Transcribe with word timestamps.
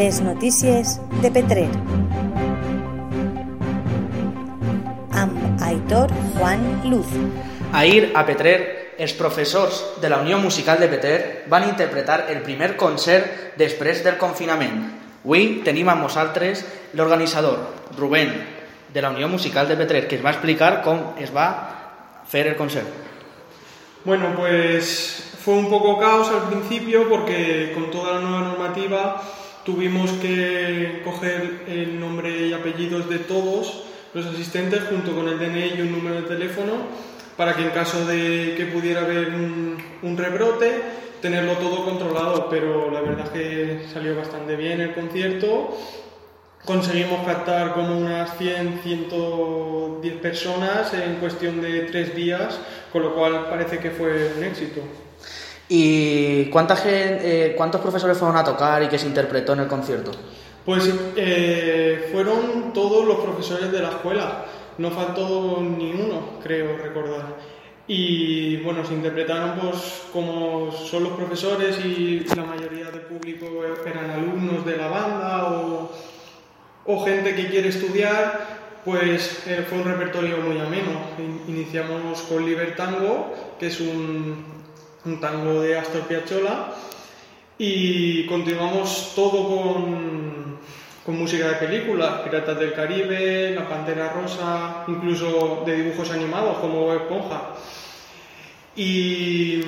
Les 0.00 0.22
notícies 0.22 0.94
de 1.20 1.28
Petrer. 1.30 1.68
Amb 5.12 5.60
Aitor 5.60 6.08
Juan 6.38 6.62
Luz. 6.88 7.10
Ahir, 7.76 8.14
a 8.16 8.22
Petrer, 8.24 8.94
els 8.96 9.12
professors 9.18 9.82
de 10.00 10.08
la 10.08 10.22
Unió 10.24 10.38
Musical 10.40 10.80
de 10.80 10.88
Petrer 10.88 11.18
van 11.52 11.66
interpretar 11.68 12.30
el 12.32 12.40
primer 12.46 12.78
concert 12.80 13.58
després 13.60 14.00
del 14.06 14.16
confinament. 14.16 14.78
Avui 15.20 15.60
tenim 15.68 15.92
amb 15.92 16.06
nosaltres 16.06 16.64
l'organitzador, 16.96 17.60
Rubén, 17.98 18.32
de 18.88 19.02
la 19.04 19.10
Unió 19.12 19.28
Musical 19.28 19.68
de 19.68 19.76
Petrer, 19.82 20.06
que 20.08 20.16
ens 20.16 20.24
va 20.24 20.32
explicar 20.32 20.78
com 20.80 21.20
es 21.20 21.28
va 21.28 21.50
fer 22.24 22.46
el 22.46 22.56
concert. 22.56 22.88
Bueno, 24.06 24.32
pues 24.34 25.36
fue 25.44 25.60
un 25.60 25.68
poco 25.68 25.98
caos 26.00 26.32
al 26.32 26.48
principio 26.48 27.06
porque 27.06 27.72
con 27.74 27.90
toda 27.90 28.14
la 28.14 28.20
nueva 28.20 28.48
normativa 28.48 29.20
tuvimos 29.64 30.10
que 30.12 31.02
coger 31.04 31.64
el 31.68 32.00
nombre 32.00 32.48
y 32.48 32.52
apellidos 32.52 33.08
de 33.08 33.18
todos 33.18 33.84
los 34.14 34.26
asistentes 34.26 34.82
junto 34.84 35.14
con 35.14 35.28
el 35.28 35.38
DNI 35.38 35.74
y 35.76 35.80
un 35.82 35.92
número 35.92 36.22
de 36.22 36.28
teléfono 36.28 36.72
para 37.40 37.54
que 37.54 37.62
en 37.62 37.70
caso 37.70 38.04
de 38.04 38.54
que 38.54 38.66
pudiera 38.66 39.00
haber 39.00 39.28
un, 39.28 40.16
rebrote, 40.18 40.82
tenerlo 41.22 41.54
todo 41.54 41.86
controlado, 41.86 42.50
pero 42.50 42.90
la 42.90 43.00
verdad 43.00 43.26
es 43.26 43.30
que 43.30 43.80
salió 43.94 44.14
bastante 44.14 44.56
bien 44.56 44.82
el 44.82 44.92
concierto. 44.92 45.74
Conseguimos 46.66 47.24
captar 47.24 47.72
como 47.72 47.96
unas 47.96 48.36
100, 48.36 48.80
110 48.82 50.14
personas 50.16 50.92
en 50.92 51.14
cuestión 51.14 51.62
de 51.62 51.80
tres 51.82 52.14
días, 52.14 52.60
con 52.92 53.02
lo 53.02 53.14
cual 53.14 53.46
parece 53.48 53.78
que 53.78 53.90
fue 53.90 54.34
un 54.36 54.44
éxito. 54.44 54.82
¿Y 55.72 56.46
cuánta 56.46 56.74
gente, 56.74 57.20
eh, 57.52 57.54
cuántos 57.56 57.80
profesores 57.80 58.18
fueron 58.18 58.36
a 58.36 58.42
tocar 58.42 58.82
y 58.82 58.88
qué 58.88 58.98
se 58.98 59.06
interpretó 59.06 59.52
en 59.52 59.60
el 59.60 59.68
concierto? 59.68 60.10
Pues 60.66 60.92
eh, 61.16 62.08
fueron 62.12 62.72
todos 62.74 63.04
los 63.06 63.18
profesores 63.20 63.70
de 63.70 63.80
la 63.80 63.90
escuela, 63.90 64.44
no 64.78 64.90
faltó 64.90 65.60
ni 65.62 65.92
uno, 65.92 66.40
creo 66.42 66.76
recordar. 66.76 67.36
Y 67.86 68.56
bueno, 68.58 68.84
se 68.84 68.94
interpretaron 68.94 69.52
pues 69.60 70.02
como 70.12 70.72
son 70.72 71.04
los 71.04 71.12
profesores 71.12 71.78
y 71.84 72.24
la 72.36 72.44
mayoría 72.44 72.90
del 72.90 73.02
público 73.02 73.46
eran 73.86 74.10
alumnos 74.10 74.66
de 74.66 74.76
la 74.76 74.88
banda 74.88 75.52
o, 75.52 75.90
o 76.86 77.04
gente 77.04 77.34
que 77.36 77.46
quiere 77.48 77.68
estudiar, 77.68 78.58
pues 78.84 79.44
eh, 79.46 79.64
fue 79.68 79.78
un 79.78 79.84
repertorio 79.84 80.36
muy 80.38 80.58
ameno. 80.58 80.90
In- 81.18 81.42
Iniciamos 81.48 82.22
con 82.22 82.44
Libertango, 82.44 83.34
que 83.58 83.68
es 83.68 83.80
un, 83.80 84.44
un 85.04 85.20
tango 85.20 85.62
de 85.62 85.78
Astor 85.78 86.02
Piazzolla, 86.02 86.72
y 87.58 88.26
continuamos 88.26 89.12
todo 89.14 89.46
con, 89.46 90.58
con 91.04 91.18
música 91.18 91.48
de 91.48 91.54
películas, 91.66 92.20
Piratas 92.22 92.58
del 92.58 92.72
Caribe, 92.72 93.54
La 93.54 93.68
Pantera 93.68 94.12
Rosa, 94.12 94.84
incluso 94.88 95.62
de 95.66 95.76
dibujos 95.76 96.10
animados 96.10 96.58
como 96.58 96.92
Esponja. 96.94 97.54
Y 98.76 99.60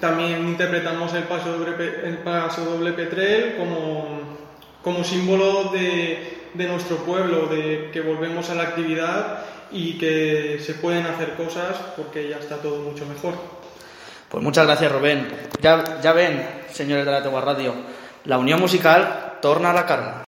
también 0.00 0.46
interpretamos 0.46 1.12
el 1.14 1.24
paso 1.24 1.58
doble, 1.58 1.74
el 2.04 2.18
paso 2.18 2.64
doble 2.64 2.92
Petrel 2.92 3.56
como, 3.56 4.20
como 4.82 5.02
símbolo 5.02 5.70
de, 5.72 6.48
de 6.54 6.68
nuestro 6.68 6.98
pueblo, 6.98 7.46
de 7.46 7.90
que 7.92 8.00
volvemos 8.02 8.50
a 8.50 8.54
la 8.54 8.64
actividad 8.64 9.38
y 9.72 9.98
que 9.98 10.60
se 10.60 10.74
pueden 10.74 11.06
hacer 11.06 11.34
cosas 11.34 11.76
porque 11.96 12.28
ya 12.28 12.38
está 12.38 12.58
todo 12.58 12.82
mucho 12.82 13.06
mejor. 13.06 13.34
Pues 14.34 14.42
muchas 14.42 14.66
gracias, 14.66 14.90
Rubén. 14.90 15.28
Ya, 15.62 16.00
ya 16.02 16.12
ven, 16.12 16.44
señores 16.72 17.04
de 17.06 17.12
la 17.12 17.22
Tegua 17.22 17.40
Radio, 17.40 17.72
la 18.24 18.36
Unión 18.36 18.58
Musical 18.58 19.38
torna 19.40 19.70
a 19.70 19.72
la 19.72 19.86
carga. 19.86 20.24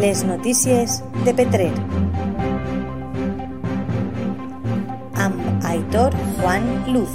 Les 0.00 0.24
notícies 0.24 1.04
de 1.26 1.34
Petrer. 1.34 1.72
Amb 5.14 5.62
Aitor 5.62 6.14
Juan 6.40 6.90
Luz. 6.90 7.10